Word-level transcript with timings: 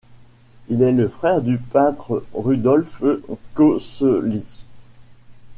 Il 0.67 0.81
est 0.81 0.93
le 0.93 1.07
frère 1.09 1.43
du 1.43 1.59
peintre 1.59 2.25
Rudolf 2.33 3.03
Köselitz. 3.53 4.65